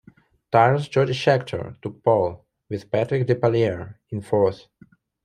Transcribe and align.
Tyrrell's 0.51 0.87
Jody 0.87 1.13
Scheckter 1.13 1.79
took 1.79 2.03
pole, 2.03 2.43
with 2.71 2.89
Patrick 2.89 3.27
Depailler 3.27 3.97
in 4.09 4.23
fourth. 4.23 4.65